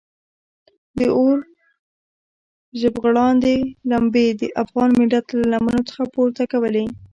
د 0.97 0.99
اور 1.17 1.37
ژبغړاندې 2.79 3.55
لمبې 3.91 4.27
د 4.41 4.41
افغان 4.63 4.89
ملت 4.99 5.25
له 5.39 5.43
لمنو 5.51 5.81
څخه 5.89 6.03
پورته 6.13 6.43
کولې. 6.51 6.85